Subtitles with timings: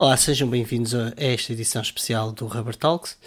[0.00, 3.18] Olá, sejam bem-vindos a esta edição especial do Rubber Talks.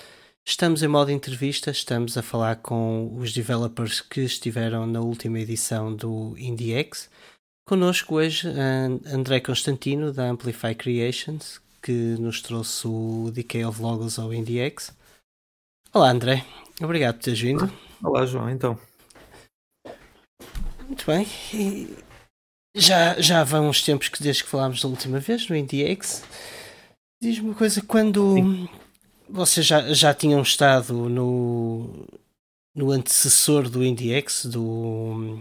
[0.47, 5.93] Estamos em modo entrevista, estamos a falar com os developers que estiveram na última edição
[5.93, 7.09] do IndieX.
[7.67, 8.47] Connosco hoje
[9.05, 14.95] André Constantino, da Amplify Creations, que nos trouxe o Decay of Logos ao IndieX.
[15.91, 16.45] Olá, André.
[16.81, 17.69] Obrigado por teres vindo.
[18.01, 18.49] Olá, João.
[18.49, 18.79] Então.
[20.87, 21.27] Muito bem.
[21.53, 21.97] E
[22.73, 26.23] já, já vão uns tempos que desde que falámos da última vez no IndieX.
[27.21, 28.69] Diz-me uma coisa, quando Sim.
[29.29, 32.07] vocês já, já tinham estado no,
[32.73, 35.39] no antecessor do IndieX, do.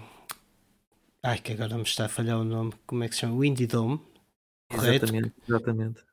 [1.23, 3.35] Ai, que agora me está a falhar o nome, como é que se chama?
[3.35, 3.99] O Indie Dome.
[4.71, 5.07] Correto?
[5.07, 6.05] Exatamente, exatamente.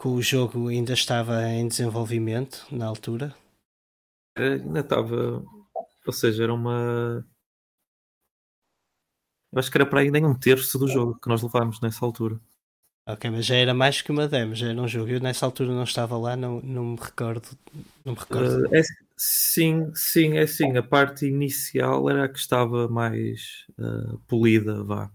[0.00, 3.32] Que o jogo ainda estava em desenvolvimento na altura.
[4.36, 5.44] Ainda estava.
[6.04, 7.24] Ou seja, era uma.
[9.52, 12.04] Eu acho que era para aí nem um terço do jogo que nós levámos nessa
[12.04, 12.40] altura.
[13.06, 15.10] Ok, mas já era mais que uma demo, já era um jogo.
[15.10, 17.48] Eu nessa altura não estava lá, não, não me recordo.
[18.04, 18.66] Não me recordo.
[18.66, 18.82] Uh, é,
[19.16, 20.76] sim, sim, é assim.
[20.76, 25.10] A parte inicial era a que estava mais uh, polida, vá.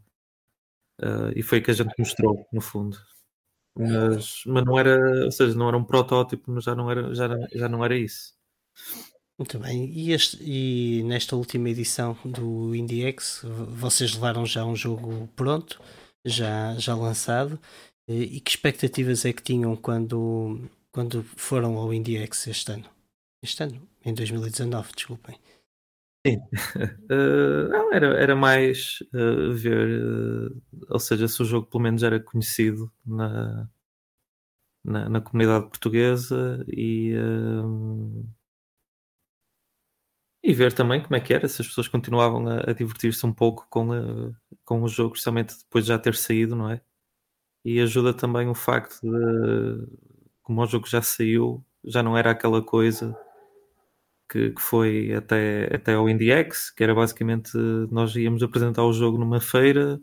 [1.01, 2.97] Uh, e foi que a gente mostrou, no fundo.
[3.75, 7.69] Mas, mas não era, ou seja, não era um protótipo, já não era, já, já
[7.69, 8.33] não era isso.
[9.37, 15.29] Muito bem, e, este, e nesta última edição do IndieX vocês levaram já um jogo
[15.33, 15.81] pronto,
[16.25, 17.57] já, já lançado,
[18.09, 22.89] e que expectativas é que tinham quando, quando foram ao IndieX este ano?
[23.41, 25.37] Este ano, em 2019, desculpem.
[26.25, 26.37] Sim,
[27.09, 32.03] uh, não, era, era mais uh, ver, uh, ou seja, se o jogo pelo menos
[32.03, 33.69] era conhecido na,
[34.83, 37.13] na, na comunidade portuguesa e
[40.41, 43.33] e ver também como é que era, se as pessoas continuavam a, a divertir-se um
[43.33, 44.33] pouco com,
[44.65, 46.81] com o jogo, justamente depois de já ter saído, não é?
[47.63, 49.87] E ajuda também o facto de,
[50.43, 53.17] como o jogo já saiu, já não era aquela coisa
[54.29, 57.57] que, que foi até, até ao IndieX, que era basicamente
[57.91, 59.99] nós íamos apresentar o jogo numa feira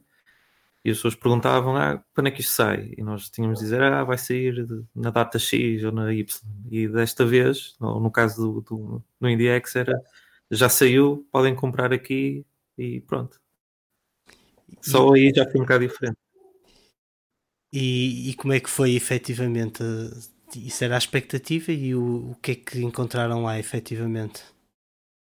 [0.84, 2.94] e as pessoas perguntavam ah, quando é que isto sai?
[2.96, 6.24] E nós tínhamos de dizer ah, vai sair na data X ou na Y.
[6.70, 10.00] E desta vez, no, no caso do, do no IndieX, era
[10.50, 12.46] já saiu, podem comprar aqui
[12.78, 13.40] e pronto.
[14.80, 16.18] Só aí já foi um bocado diferente.
[17.78, 19.82] E, e como é que foi efetivamente?
[20.56, 24.42] Isso era a expectativa e o, o que é que encontraram lá efetivamente?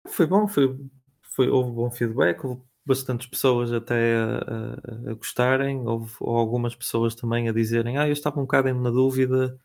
[0.07, 0.77] Foi bom, foi,
[1.23, 7.15] foi, houve bom feedback, houve bastantes pessoas até a, a, a gostarem, houve algumas pessoas
[7.15, 9.59] também a dizerem ah, eu estava um bocado na dúvida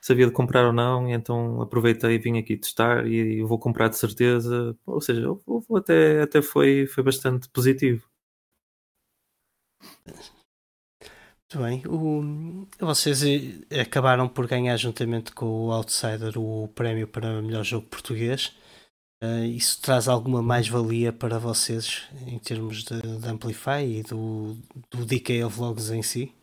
[0.00, 3.88] sabia de comprar ou não, e então aproveitei e vim aqui testar e vou comprar
[3.88, 4.76] de certeza.
[4.86, 5.26] Ou seja,
[5.76, 8.08] até, até foi, foi bastante positivo.
[11.52, 11.82] Muito bem.
[11.86, 17.86] O, vocês eh, acabaram por ganhar juntamente com o Outsider o prémio para melhor jogo
[17.86, 18.52] português.
[19.22, 24.54] Uh, isso traz alguma mais-valia para vocês em termos de, de Amplify e do,
[24.90, 26.34] do DK of Vlogs em si?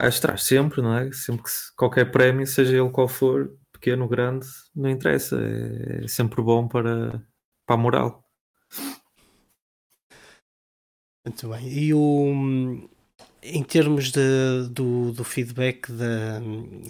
[0.00, 1.10] Acho que traz sempre, não é?
[1.12, 5.36] Sempre que qualquer prémio, seja ele qual for, pequeno ou grande, não interessa.
[5.40, 7.24] É, é sempre bom para,
[7.64, 8.24] para a moral.
[11.24, 11.68] Muito bem.
[11.68, 12.88] E o,
[13.42, 16.40] em termos de, do, do feedback da,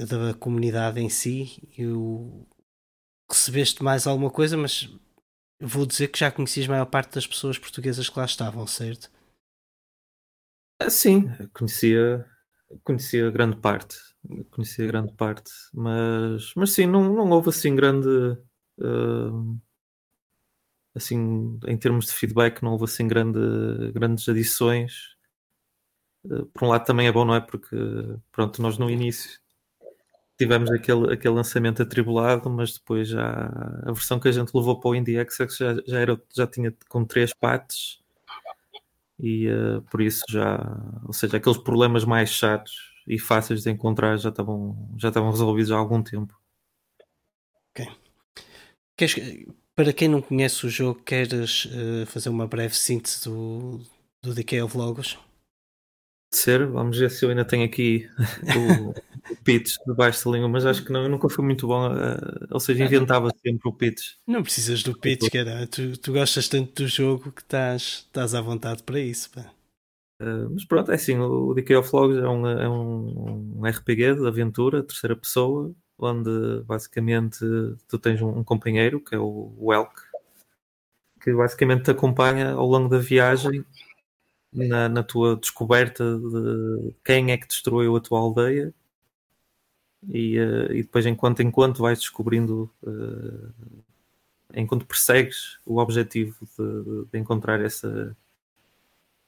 [0.07, 2.47] da comunidade em si, eu
[3.31, 4.89] recebeste mais alguma coisa, mas
[5.61, 9.11] vou dizer que já conheces a maior parte das pessoas portuguesas que lá estavam, certo?
[10.81, 12.25] Ah, sim, conhecia
[12.85, 13.97] Conhecia grande parte,
[14.51, 18.09] conhecia grande parte, mas, mas sim, não, não houve assim grande.
[18.79, 19.59] Uh,
[20.95, 23.39] assim, em termos de feedback, não houve assim grande,
[23.93, 24.93] grandes adições.
[26.25, 27.41] Uh, por um lado também é bom, não é?
[27.41, 27.77] Porque,
[28.33, 29.39] pronto, nós no início
[30.39, 33.51] tivemos aquele, aquele lançamento atribulado, mas depois já
[33.85, 36.73] a versão que a gente levou para o IndieX é já, já, era, já tinha
[36.89, 37.99] com três partes
[39.19, 40.61] e uh, por isso já,
[41.05, 42.73] ou seja, aqueles problemas mais chatos
[43.07, 46.39] e fáceis de encontrar já estavam, já estavam resolvidos há algum tempo.
[47.71, 47.89] Ok.
[48.97, 49.17] Queres,
[49.75, 53.81] para quem não conhece o jogo, queres uh, fazer uma breve síntese do,
[54.23, 55.19] do Decay of Logos?
[56.31, 58.09] Ser, vamos ver se eu ainda tenho aqui
[58.57, 58.91] o,
[59.33, 62.47] o pitch debaixo da língua, mas acho que não, eu nunca fui muito bom, uh,
[62.51, 64.15] ou seja, inventava sempre o pitch.
[64.27, 65.67] Não precisas do pitch, cara.
[65.67, 69.31] Tu, tu gostas tanto do jogo que estás, estás à vontade para isso.
[69.31, 69.51] Pá.
[70.21, 74.17] Uh, mas pronto, é assim, o Decay of Logs é um, é um, um RPG
[74.17, 77.39] de aventura, terceira pessoa, onde basicamente
[77.89, 79.95] tu tens um, um companheiro, que é o Welk,
[81.23, 83.65] que basicamente te acompanha ao longo da viagem
[84.67, 88.73] na, na tua descoberta de quem é que destruiu a tua aldeia
[90.09, 93.53] e, uh, e depois enquanto enquanto vais descobrindo uh,
[94.55, 98.17] enquanto persegues o objetivo de, de encontrar essa,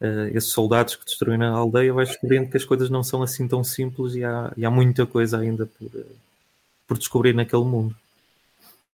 [0.00, 3.46] uh, esses soldados que destruíram a aldeia, vais descobrindo que as coisas não são assim
[3.46, 6.06] tão simples e há, e há muita coisa ainda por,
[6.86, 7.94] por descobrir naquele mundo.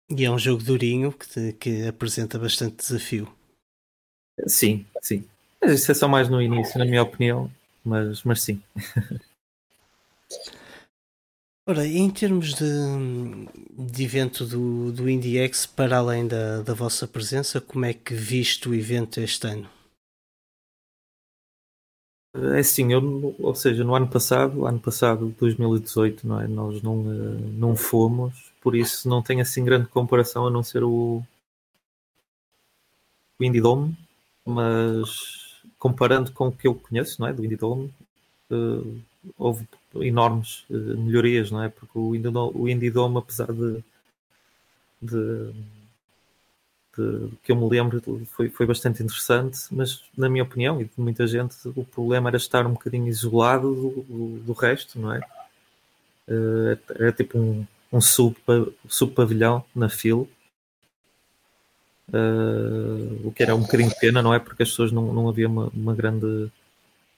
[0.09, 3.33] E é um jogo durinho que, te, que apresenta bastante desafio.
[4.47, 5.25] Sim, sim.
[5.63, 7.49] Mas isso é só mais no início, na minha opinião,
[7.85, 8.61] mas, mas sim.
[11.65, 12.65] Ora, em termos de,
[13.79, 18.69] de evento do, do IndieX, para além da, da vossa presença, como é que viste
[18.69, 19.71] o evento este ano?
[22.35, 26.49] É assim, eu, ou seja, no ano passado, ano passado, 2018, não é?
[26.49, 30.83] Nós não, eh, não fomos, por isso não tem assim grande comparação a não ser
[30.83, 31.23] o,
[33.39, 33.97] o Indie Dome,
[34.45, 35.42] mas
[35.79, 37.33] comparando com o que eu conheço, não é?
[37.33, 37.93] Do Indie Dome,
[38.51, 39.01] uh,
[39.37, 39.67] houve
[39.97, 41.69] enormes uh, melhorias, não é?
[41.69, 43.83] Porque o Indie Dome, o apesar de,
[45.01, 45.53] de,
[46.97, 50.93] de, que eu me lembro, foi, foi bastante interessante, mas na minha opinião e de
[50.97, 55.21] muita gente, o problema era estar um bocadinho isolado do, do, do resto, não é?
[56.29, 60.27] Uh, era tipo um, um sub-pavilhão sub na fila.
[62.13, 64.39] Uh, o que era um bocadinho pena, não é?
[64.39, 66.51] Porque as pessoas não, não havia uma, uma grande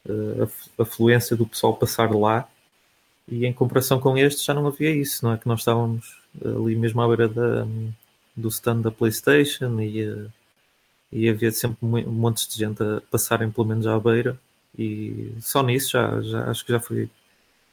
[0.06, 2.48] uh, afluência do pessoal passar lá
[3.28, 5.38] e em comparação com este já não havia isso, não é?
[5.38, 7.66] Que nós estávamos ali mesmo à beira da,
[8.36, 10.26] do stand da PlayStation e, eh,
[11.12, 14.38] e havia sempre um monte de gente a passarem pelo menos à beira
[14.78, 17.08] e só nisso já, já acho que já foi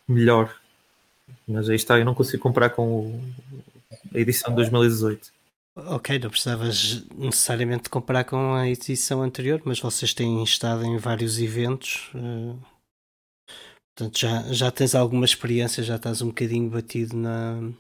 [0.08, 0.56] melhor.
[1.48, 3.22] Mas aí está, eu não consigo comparar com o,
[4.14, 5.32] a edição de 2018.
[5.76, 11.40] Ok, não precisavas necessariamente comparar com a edição anterior, mas vocês têm estado em vários
[11.40, 12.12] eventos.
[12.14, 12.60] Uh
[13.96, 17.72] Portanto, já, já tens alguma experiência, já estás um bocadinho batido na,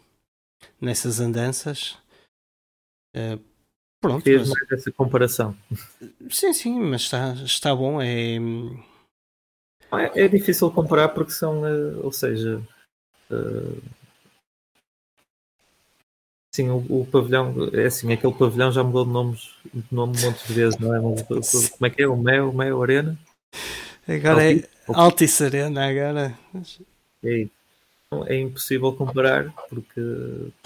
[0.79, 1.97] nessas andanças.
[3.15, 3.39] Uh,
[3.99, 4.23] pronto.
[4.23, 4.49] Fez mas...
[4.49, 5.57] mais essa comparação.
[6.29, 8.01] Sim, sim, mas está, está bom.
[8.01, 8.35] É...
[10.15, 10.25] é...
[10.25, 12.61] É, difícil comparar porque são, uh, ou seja,
[13.31, 13.81] uh,
[16.51, 20.50] sim, o, o, pavilhão, é assim, aquele pavilhão já mudou de nomes de nome muitas
[20.50, 21.00] vezes, não é?
[21.00, 22.07] Como é que é?
[22.07, 23.18] O Mel, o Mel Arena?
[24.07, 26.38] Agora é Alta e Serena agora.
[27.24, 27.48] É,
[28.27, 30.01] é impossível comparar porque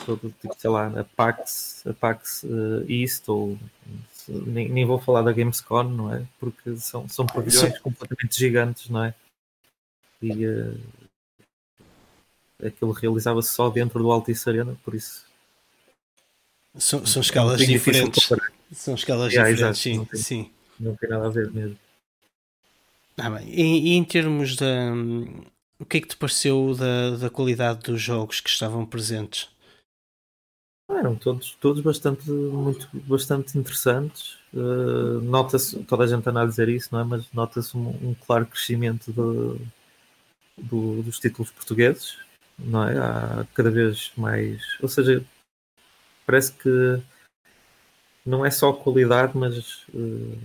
[0.05, 3.57] todo tipo, sei lá, a PAX, a PAX uh, East ou
[4.27, 6.25] nem, nem vou falar da Gamescom, não é?
[6.39, 9.13] Porque são, são pavilhões completamente gigantes, não é?
[10.21, 10.79] E uh,
[12.65, 15.25] aquilo realizava-se só dentro do Altice Arena, por isso.
[16.77, 18.29] São, são escalas diferentes.
[18.71, 20.51] São escalas yeah, diferentes, exato, sim, não tem, sim.
[20.79, 21.77] Não tem nada a ver mesmo.
[23.17, 23.47] Ah, bem.
[23.49, 24.91] E, e, em termos da.
[25.79, 29.49] O que é que te pareceu da, da qualidade dos jogos que estavam presentes?
[30.89, 34.37] Eram todos, todos bastante, muito, bastante interessantes.
[34.53, 37.03] Uh, nota-se, toda a gente anda a dizer isso, não é?
[37.03, 39.59] Mas nota-se um, um, claro crescimento do,
[40.57, 42.17] dos títulos portugueses,
[42.57, 42.97] não é?
[42.97, 44.61] Há cada vez mais.
[44.81, 45.25] Ou seja,
[46.25, 47.01] parece que
[48.25, 50.37] não é só a qualidade, mas uh,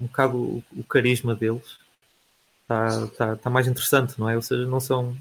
[0.00, 1.78] um bocado o, o carisma deles
[2.62, 4.36] está tá, tá mais interessante, não é?
[4.36, 5.16] Ou seja, não são.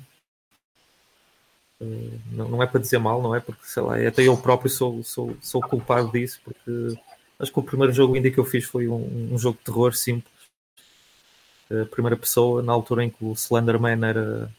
[1.81, 3.39] Eh, não, não é para dizer mal, não é?
[3.39, 6.99] Porque sei lá, até eu próprio sou, sou, sou culpado disso, porque
[7.39, 9.93] acho que o primeiro jogo indie que eu fiz foi um, um jogo de terror
[9.95, 10.33] simples,
[11.71, 14.51] a primeira pessoa, na altura em que o Slenderman era,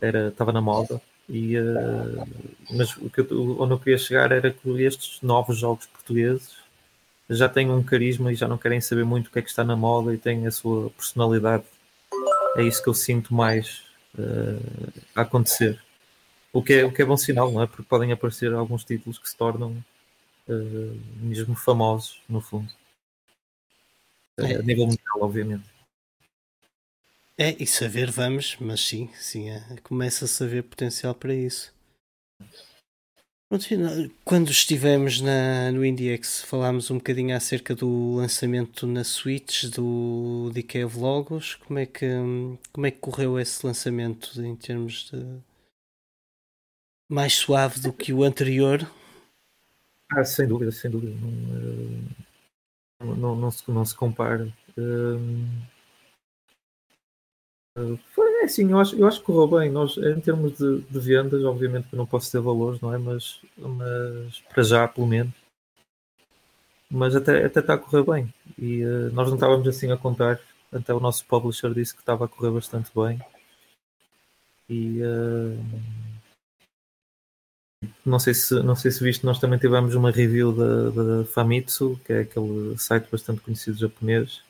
[0.00, 1.00] era estava na moda.
[1.28, 2.26] E, uh,
[2.70, 6.54] mas o que eu, onde eu queria chegar era que estes novos jogos portugueses
[7.30, 9.64] já têm um carisma e já não querem saber muito o que é que está
[9.64, 11.64] na moda e têm a sua personalidade
[12.56, 13.82] é isso que eu sinto mais
[14.16, 15.82] uh, a acontecer.
[16.52, 17.66] O que, é, o que é bom sinal, não é?
[17.66, 19.72] Porque podem aparecer alguns títulos que se tornam
[20.48, 22.70] uh, mesmo famosos, no fundo.
[24.38, 24.56] É.
[24.56, 25.64] A nível mundial, obviamente.
[27.36, 31.74] É, e saber vamos, mas sim, sim, é, começa a saber potencial para isso.
[34.24, 40.84] Quando estivemos na, no IndieX falámos um bocadinho acerca do lançamento na Switch do DK
[40.86, 41.54] Vlogos.
[41.56, 42.08] Como é que
[42.72, 45.40] como é que correu esse lançamento em termos de
[47.08, 48.90] mais suave do que o anterior?
[50.10, 51.14] Ah, sem dúvida, sem dúvida.
[51.14, 54.52] Não, eh, não, não, se, não se compara.
[54.76, 55.73] Um, eh,
[57.74, 59.70] foi é sim, eu acho, eu acho que correu bem.
[59.70, 62.98] Nós, em termos de, de vendas, obviamente que não posso ter valores, não é?
[62.98, 65.32] Mas, mas para já, pelo menos.
[66.90, 68.34] Mas até, até está a correr bem.
[68.58, 70.38] E uh, nós não estávamos assim a contar.
[70.70, 73.20] Até o nosso publisher disse que estava a correr bastante bem.
[74.68, 75.58] E, uh,
[78.04, 82.00] não sei se não sei se viste, nós também tivemos uma review da, da Famitsu,
[82.04, 84.42] que é aquele site bastante conhecido japonês.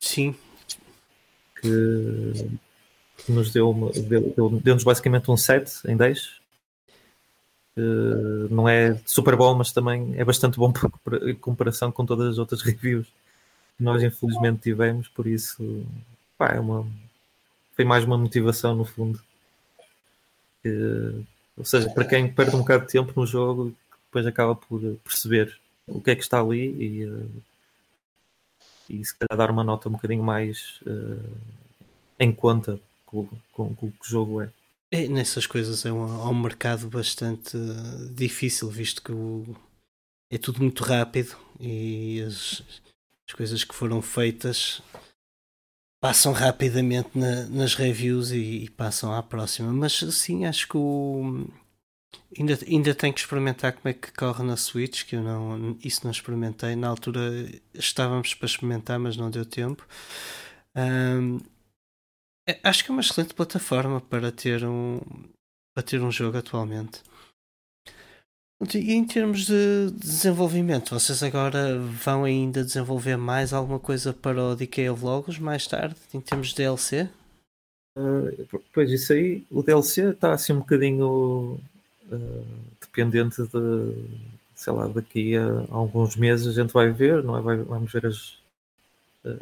[0.00, 0.34] Sim.
[1.60, 2.58] Que,
[3.26, 6.40] que nos deu, deu, deu-nos basicamente um 7 em 10.
[7.76, 10.72] Uh, não é super bom, mas também é bastante bom
[11.26, 13.06] em comparação com todas as outras reviews
[13.76, 15.84] que nós infelizmente tivemos, por isso
[16.38, 16.86] pá, é uma,
[17.74, 19.20] foi mais uma motivação no fundo.
[20.64, 21.26] Uh,
[21.58, 23.74] ou seja, para quem perde um bocado de tempo no jogo,
[24.06, 27.30] depois acaba por perceber o que é que está ali e, uh,
[28.88, 30.80] e se calhar dar uma nota um bocadinho mais
[32.18, 34.50] em conta com, com, com, o jogo é.
[34.90, 37.56] é nessas coisas é um, um mercado bastante
[38.14, 39.56] difícil, visto que o,
[40.30, 42.62] é tudo muito rápido e as,
[43.26, 44.82] as coisas que foram feitas
[46.00, 49.72] passam rapidamente na, nas reviews e, e, passam à próxima.
[49.72, 51.48] Mas sim, acho que o,
[52.38, 56.02] ainda, ainda tenho que experimentar como é que corre na Switch, que eu não, isso
[56.04, 56.76] não experimentei.
[56.76, 57.20] Na altura
[57.74, 59.86] estávamos para experimentar, mas não deu tempo.
[60.76, 61.40] Um,
[62.62, 65.00] acho que é uma excelente plataforma para ter um,
[65.74, 67.02] para ter um jogo atualmente.
[68.74, 74.56] E em termos de desenvolvimento, vocês agora vão ainda desenvolver mais alguma coisa para o
[74.56, 77.08] Decay of Logos mais tarde, em termos de DLC?
[77.98, 81.60] Uh, pois isso aí, o DLC está assim um bocadinho
[82.10, 82.46] uh,
[82.80, 83.94] dependente de,
[84.54, 87.42] sei lá, daqui a, alguns meses a gente vai ver, não é?
[87.42, 88.38] Vai, vamos ver as,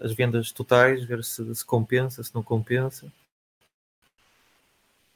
[0.03, 3.07] as vendas totais, ver se, se compensa, se não compensa.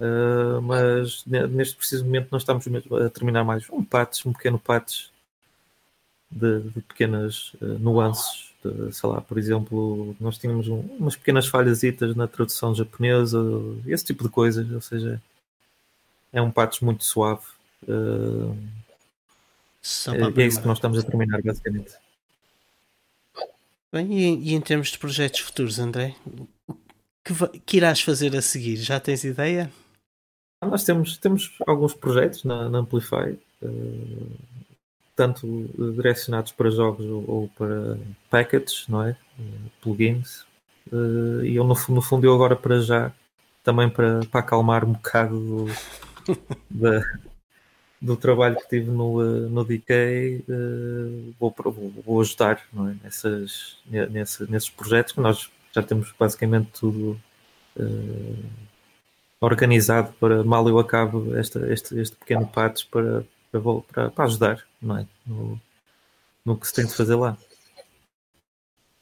[0.01, 5.09] Uh, mas neste preciso momento nós estamos a terminar mais um patch, um pequeno patch
[6.31, 8.55] de, de pequenas uh, nuances.
[8.63, 13.39] De, sei lá, por exemplo, nós tínhamos um, umas pequenas falhasitas na tradução japonesa,
[13.87, 15.21] esse tipo de coisas, ou seja,
[16.33, 17.43] é um patch muito suave.
[17.83, 18.57] Uh,
[20.13, 21.95] é, é isso que nós estamos a terminar, basicamente.
[23.93, 26.15] Bem, e, e em termos de projetos futuros, André,
[26.69, 26.75] o
[27.25, 28.77] que, que irás fazer a seguir?
[28.77, 29.71] Já tens ideia?
[30.63, 34.31] Nós temos, temos alguns projetos na, na Amplify, uh,
[35.17, 35.47] tanto
[35.95, 39.17] direcionados para jogos ou, ou para packages, não é?
[39.39, 40.45] Uh, plugins.
[40.93, 43.13] Uh, e eu, no, no fundo, eu agora para já,
[43.63, 45.67] também para, para acalmar um bocado do,
[46.69, 47.01] da,
[48.01, 50.45] do trabalho que tive no, no DK,
[51.39, 53.05] vou, vou, vou ajudar é?
[53.05, 57.21] Nessas, nesse, nesses projetos que nós já temos basicamente tudo
[59.41, 65.07] organizado para mal eu acabo esta, este, este pequeno patch para, para, para, ajudar é?
[65.27, 65.61] no,
[66.45, 67.37] no que se tem de fazer lá.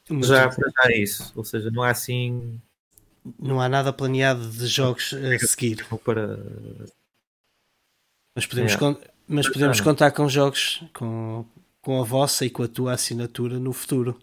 [0.08, 2.60] Já, já é isso, ou seja, não há assim.
[3.40, 5.84] Não há nada planeado de jogos a seguir.
[6.04, 6.38] Para...
[8.36, 8.76] Mas podemos, é.
[8.76, 11.44] con mas podemos contar com jogos com,
[11.80, 14.20] com a vossa e com a tua assinatura no futuro.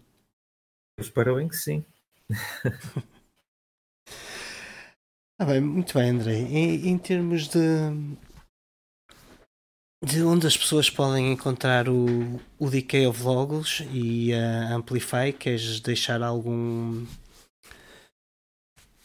[0.96, 1.84] Eu espero bem que sim.
[5.36, 6.36] Ah, bem, muito bem, André.
[6.36, 7.58] Em, em, termos de,
[10.00, 15.80] de onde as pessoas podem encontrar o, o Decay of Logos e a Amplify, queres
[15.80, 17.04] deixar algum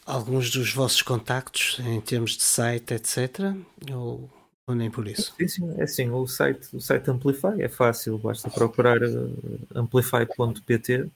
[0.06, 3.52] alguns dos vossos contactos em termos de site, etc.
[3.92, 4.30] Ou,
[4.70, 5.34] ou nem por isso?
[5.36, 11.10] Sim, sim, é assim, o site, o site Amplify é fácil, basta procurar uh, amplify.pt.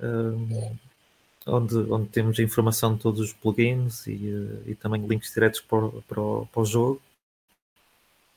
[0.00, 0.76] Um,
[1.46, 5.60] onde, onde temos a informação de todos os plugins e, eh, e também links diretos
[5.60, 7.02] para, para, o, para o jogo.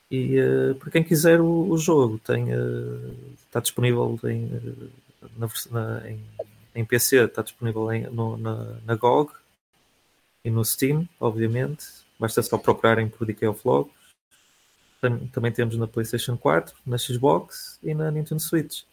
[0.09, 4.49] E uh, para quem quiser o, o jogo, tem, uh, está disponível em,
[5.37, 6.19] na, na, em,
[6.75, 9.31] em, PC, está disponível em, no, na, na GOG
[10.43, 11.85] e no Steam, obviamente.
[12.21, 13.91] Basta só procurarem por Decay of Logos.
[15.31, 18.83] Também, temos na PlayStation 4, na Xbox e na Nintendo Switch.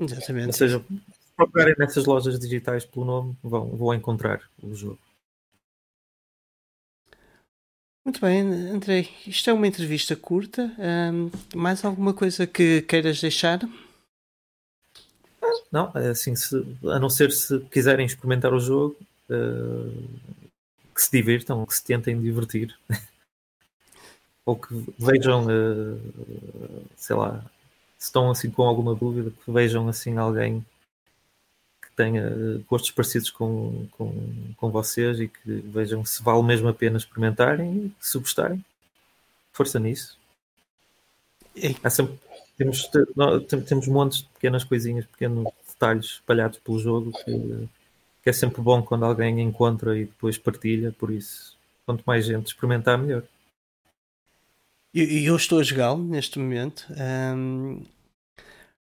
[0.00, 0.48] Exatamente.
[0.48, 0.84] Ou seja,
[1.36, 4.98] procurarem nessas lojas digitais pelo nome, vão, vão encontrar o jogo.
[8.04, 9.08] Muito bem, Andrei.
[9.24, 10.68] Isto é uma entrevista curta.
[11.14, 13.60] Um, mais alguma coisa que queiras deixar?
[15.70, 16.56] Não, é assim, se,
[16.90, 18.96] a não ser se quiserem experimentar o jogo,
[19.30, 20.41] uh,
[20.94, 22.76] que se divirtam, que se tentem divertir.
[24.44, 27.44] Ou que vejam, uh, sei lá,
[27.96, 30.64] se estão assim com alguma dúvida, que vejam assim alguém
[31.96, 32.30] tenha
[32.68, 37.86] gostos parecidos com, com, com vocês e que vejam se vale mesmo a pena experimentarem
[37.86, 38.64] e se gostarem,
[39.52, 40.18] força nisso.
[41.82, 42.18] Há sempre,
[42.56, 42.90] temos,
[43.68, 47.68] temos montes de pequenas coisinhas, pequenos detalhes espalhados pelo jogo que,
[48.22, 52.46] que é sempre bom quando alguém encontra e depois partilha, por isso quanto mais gente
[52.46, 53.24] experimentar melhor.
[54.94, 56.86] E eu, eu, estou a jogá-lo neste momento.
[57.36, 57.84] Um,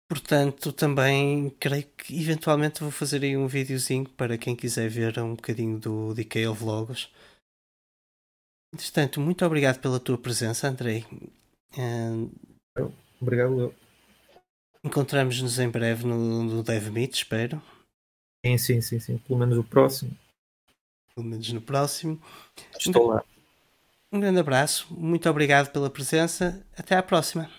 [0.09, 5.35] portanto, também creio que eventualmente vou fazer aí um videozinho para quem quiser ver um
[5.35, 7.11] bocadinho do Decay of Logos.
[8.75, 11.07] Entretanto, muito obrigado pela tua presença, Andrei.
[11.79, 12.31] Um,
[13.21, 13.73] obrigado.
[14.85, 17.63] Encontramos-nos em breve no, no Dev Meet, espero.
[18.45, 19.19] Sim, sim, sim, sim.
[19.19, 20.17] Pelo menos o próximo.
[21.15, 22.21] Pelo menos no próximo.
[22.79, 23.25] Estou lá.
[24.11, 26.65] Um grande abraço, muito obrigado pela presença.
[26.77, 27.51] Até à próxima.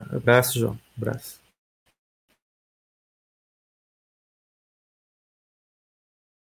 [0.00, 0.78] Abraço, João.
[0.96, 1.39] Abraço.